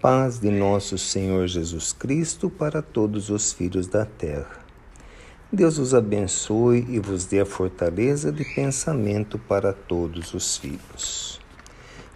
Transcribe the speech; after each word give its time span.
paz 0.00 0.38
de 0.38 0.48
nosso 0.48 0.96
Senhor 0.96 1.48
Jesus 1.48 1.92
Cristo 1.92 2.48
para 2.48 2.80
todos 2.80 3.30
os 3.30 3.52
filhos 3.52 3.88
da 3.88 4.04
terra. 4.04 4.64
Deus 5.52 5.76
os 5.78 5.92
abençoe 5.92 6.86
e 6.88 7.00
vos 7.00 7.24
dê 7.24 7.40
a 7.40 7.46
fortaleza 7.46 8.30
de 8.30 8.44
pensamento 8.44 9.38
para 9.38 9.72
todos 9.72 10.34
os 10.34 10.56
filhos. 10.56 11.40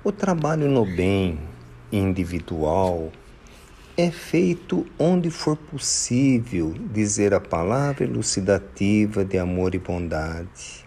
O 0.05 0.13
trabalho 0.13 0.69
no 0.69 0.85
bem 0.85 1.41
individual 1.91 3.11
é 3.97 4.13
feito 4.13 4.87
onde 4.97 5.29
for 5.29 5.57
possível 5.57 6.73
dizer 6.93 7.35
a 7.35 7.41
palavra 7.41 8.05
elucidativa 8.05 9.25
de 9.25 9.39
amor 9.39 9.75
e 9.75 9.79
bondade, 9.79 10.85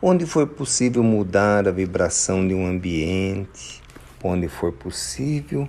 onde 0.00 0.26
for 0.26 0.48
possível 0.48 1.04
mudar 1.04 1.68
a 1.68 1.70
vibração 1.70 2.46
de 2.46 2.52
um 2.52 2.66
ambiente, 2.66 3.80
onde 4.24 4.48
for 4.48 4.72
possível 4.72 5.68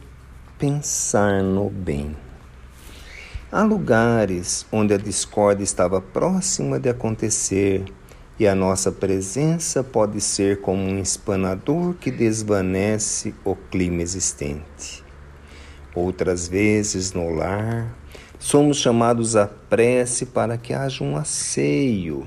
pensar 0.64 1.43
no 1.43 1.70
bem. 1.70 2.16
Há 3.52 3.63
lugares 3.63 4.66
onde 4.71 4.94
a 4.94 4.98
discórdia 4.98 5.66
estava 5.66 5.99
próxima 5.99 6.80
de 6.80 6.88
acontecer 6.88 7.84
e 8.40 8.48
a 8.48 8.55
nossa 8.55 8.90
presença 8.90 9.84
pode 9.84 10.21
ser 10.21 10.62
como 10.62 10.81
um 10.81 10.99
espanador 10.99 11.95
que 11.95 12.09
desvanece 12.09 13.35
o 13.44 13.57
clima 13.57 14.02
existente. 14.02 15.04
Outras 15.94 16.48
vezes, 16.48 17.12
no 17.12 17.30
lar, 17.30 17.93
somos 18.40 18.77
chamados 18.77 19.35
à 19.35 19.45
prece 19.45 20.27
para 20.27 20.57
que 20.57 20.73
haja 20.73 21.04
um 21.04 21.18
asseio 21.18 22.26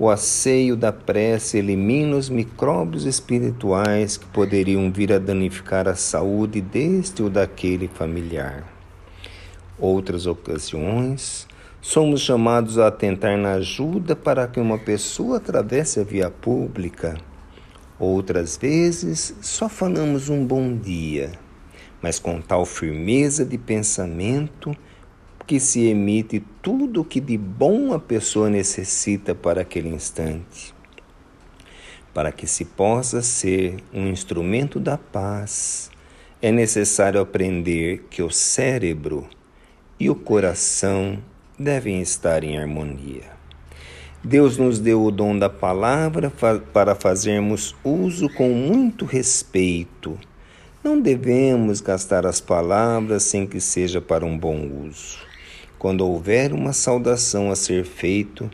o 0.00 0.08
asseio 0.08 0.76
da 0.76 0.90
prece 0.90 1.58
elimina 1.58 2.16
os 2.16 2.30
micróbios 2.30 3.04
espirituais 3.04 4.16
que 4.16 4.24
poderiam 4.24 4.90
vir 4.90 5.12
a 5.12 5.18
danificar 5.18 5.86
a 5.86 5.94
saúde 5.94 6.58
deste 6.62 7.22
ou 7.22 7.28
daquele 7.28 7.86
familiar. 7.86 8.64
Outras 9.78 10.26
ocasiões, 10.26 11.46
somos 11.82 12.22
chamados 12.22 12.78
a 12.78 12.86
atentar 12.86 13.36
na 13.36 13.52
ajuda 13.52 14.16
para 14.16 14.48
que 14.48 14.58
uma 14.58 14.78
pessoa 14.78 15.36
atravesse 15.36 16.00
a 16.00 16.02
via 16.02 16.30
pública. 16.30 17.18
Outras 17.98 18.56
vezes, 18.56 19.36
só 19.42 19.68
falamos 19.68 20.30
um 20.30 20.46
bom 20.46 20.74
dia, 20.74 21.32
mas 22.00 22.18
com 22.18 22.40
tal 22.40 22.64
firmeza 22.64 23.44
de 23.44 23.58
pensamento 23.58 24.74
que 25.46 25.58
se 25.58 25.86
emite 25.88 26.42
tudo 26.62 27.00
o 27.00 27.04
que 27.04 27.20
de 27.20 27.36
bom 27.36 27.92
a 27.92 27.98
pessoa 27.98 28.48
necessita 28.48 29.34
para 29.34 29.62
aquele 29.62 29.88
instante. 29.88 30.74
Para 32.14 32.32
que 32.32 32.46
se 32.46 32.64
possa 32.64 33.22
ser 33.22 33.76
um 33.92 34.08
instrumento 34.08 34.78
da 34.78 34.98
paz, 34.98 35.90
é 36.42 36.50
necessário 36.50 37.20
aprender 37.20 38.04
que 38.10 38.22
o 38.22 38.30
cérebro 38.30 39.28
e 39.98 40.08
o 40.08 40.14
coração 40.14 41.18
devem 41.58 42.00
estar 42.00 42.42
em 42.42 42.58
harmonia. 42.58 43.38
Deus 44.22 44.58
nos 44.58 44.78
deu 44.78 45.02
o 45.02 45.10
dom 45.10 45.38
da 45.38 45.48
palavra 45.48 46.30
para 46.72 46.94
fazermos 46.94 47.74
uso 47.82 48.28
com 48.28 48.50
muito 48.50 49.04
respeito. 49.04 50.18
Não 50.82 51.00
devemos 51.00 51.80
gastar 51.80 52.26
as 52.26 52.40
palavras 52.40 53.22
sem 53.22 53.46
que 53.46 53.60
seja 53.60 54.00
para 54.00 54.24
um 54.24 54.36
bom 54.36 54.86
uso 54.86 55.29
quando 55.80 56.06
houver 56.06 56.52
uma 56.52 56.74
saudação 56.74 57.50
a 57.50 57.56
ser 57.56 57.86
feito, 57.86 58.50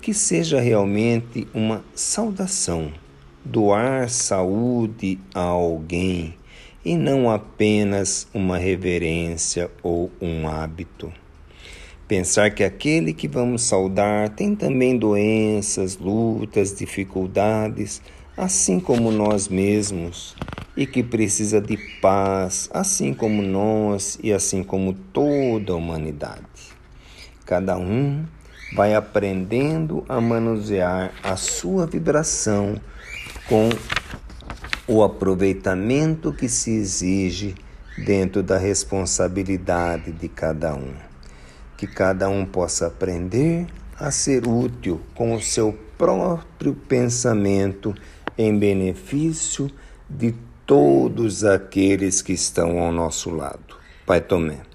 que 0.00 0.14
seja 0.14 0.58
realmente 0.58 1.46
uma 1.52 1.84
saudação, 1.94 2.90
doar 3.44 4.08
saúde 4.08 5.18
a 5.34 5.42
alguém 5.42 6.34
e 6.82 6.96
não 6.96 7.30
apenas 7.30 8.26
uma 8.32 8.56
reverência 8.56 9.70
ou 9.82 10.10
um 10.22 10.48
hábito. 10.48 11.12
Pensar 12.08 12.50
que 12.50 12.64
aquele 12.64 13.12
que 13.12 13.28
vamos 13.28 13.62
saudar 13.62 14.30
tem 14.30 14.56
também 14.56 14.96
doenças, 14.96 15.98
lutas, 15.98 16.74
dificuldades, 16.74 18.00
assim 18.34 18.80
como 18.80 19.12
nós 19.12 19.48
mesmos, 19.48 20.34
e 20.74 20.86
que 20.86 21.02
precisa 21.02 21.60
de 21.60 21.76
paz, 22.00 22.70
assim 22.72 23.12
como 23.12 23.42
nós 23.42 24.18
e 24.22 24.32
assim 24.32 24.62
como 24.62 24.94
toda 24.94 25.74
a 25.74 25.76
humanidade. 25.76 26.79
Cada 27.50 27.76
um 27.76 28.24
vai 28.76 28.94
aprendendo 28.94 30.04
a 30.08 30.20
manusear 30.20 31.10
a 31.20 31.34
sua 31.34 31.84
vibração 31.84 32.80
com 33.48 33.68
o 34.86 35.02
aproveitamento 35.02 36.32
que 36.32 36.48
se 36.48 36.70
exige 36.70 37.56
dentro 37.98 38.40
da 38.40 38.56
responsabilidade 38.56 40.12
de 40.12 40.28
cada 40.28 40.76
um. 40.76 40.94
Que 41.76 41.88
cada 41.88 42.28
um 42.28 42.46
possa 42.46 42.86
aprender 42.86 43.66
a 43.98 44.12
ser 44.12 44.46
útil 44.46 45.00
com 45.12 45.34
o 45.34 45.42
seu 45.42 45.76
próprio 45.98 46.72
pensamento 46.72 47.92
em 48.38 48.56
benefício 48.56 49.68
de 50.08 50.36
todos 50.64 51.44
aqueles 51.44 52.22
que 52.22 52.32
estão 52.32 52.78
ao 52.78 52.92
nosso 52.92 53.28
lado. 53.28 53.74
Pai 54.06 54.20
Tomé. 54.20 54.69